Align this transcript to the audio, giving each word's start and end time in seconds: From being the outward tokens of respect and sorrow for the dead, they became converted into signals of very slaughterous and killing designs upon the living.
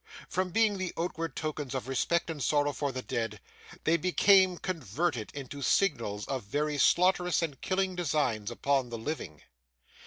From 0.27 0.49
being 0.49 0.79
the 0.79 0.91
outward 0.97 1.35
tokens 1.35 1.75
of 1.75 1.87
respect 1.87 2.31
and 2.31 2.41
sorrow 2.43 2.73
for 2.73 2.91
the 2.91 3.03
dead, 3.03 3.39
they 3.83 3.97
became 3.97 4.57
converted 4.57 5.29
into 5.35 5.61
signals 5.61 6.25
of 6.25 6.41
very 6.41 6.79
slaughterous 6.79 7.43
and 7.43 7.61
killing 7.61 7.95
designs 7.95 8.49
upon 8.49 8.89
the 8.89 8.97
living. 8.97 9.43